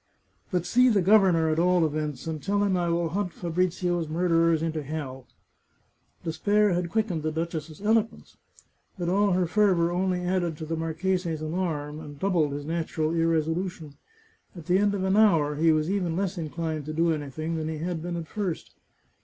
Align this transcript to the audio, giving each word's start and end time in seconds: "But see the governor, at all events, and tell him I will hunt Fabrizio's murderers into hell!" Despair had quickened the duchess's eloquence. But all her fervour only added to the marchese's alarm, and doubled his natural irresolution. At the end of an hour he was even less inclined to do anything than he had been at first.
"But 0.51 0.65
see 0.65 0.89
the 0.89 0.99
governor, 1.03 1.49
at 1.51 1.59
all 1.59 1.85
events, 1.85 2.25
and 2.25 2.41
tell 2.41 2.63
him 2.63 2.75
I 2.75 2.89
will 2.89 3.09
hunt 3.09 3.33
Fabrizio's 3.33 4.09
murderers 4.09 4.63
into 4.63 4.81
hell!" 4.81 5.27
Despair 6.23 6.73
had 6.73 6.89
quickened 6.89 7.21
the 7.21 7.31
duchess's 7.31 7.79
eloquence. 7.83 8.35
But 8.97 9.09
all 9.09 9.33
her 9.33 9.45
fervour 9.45 9.91
only 9.91 10.21
added 10.21 10.57
to 10.57 10.65
the 10.65 10.75
marchese's 10.75 11.39
alarm, 11.41 11.99
and 11.99 12.17
doubled 12.17 12.53
his 12.53 12.65
natural 12.65 13.13
irresolution. 13.13 13.93
At 14.55 14.65
the 14.65 14.79
end 14.79 14.95
of 14.95 15.03
an 15.03 15.15
hour 15.17 15.53
he 15.57 15.71
was 15.71 15.87
even 15.87 16.17
less 16.17 16.35
inclined 16.35 16.87
to 16.87 16.93
do 16.93 17.13
anything 17.13 17.55
than 17.55 17.67
he 17.67 17.77
had 17.77 18.01
been 18.01 18.15
at 18.15 18.27
first. 18.27 18.73